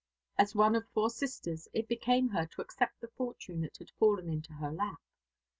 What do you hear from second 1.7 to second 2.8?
it became her to